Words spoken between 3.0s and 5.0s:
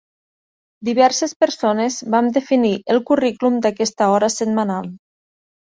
currículum d'aquesta hora setmanal.